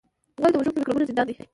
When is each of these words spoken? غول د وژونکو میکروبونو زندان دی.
غول 0.39 0.51
د 0.51 0.55
وژونکو 0.59 0.79
میکروبونو 0.79 1.09
زندان 1.09 1.25
دی. 1.27 1.35